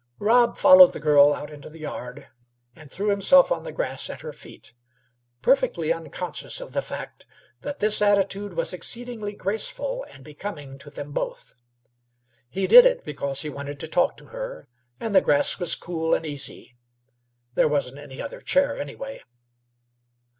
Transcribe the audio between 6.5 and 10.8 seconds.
of the fact that this attitude was exceedingly graceful and becoming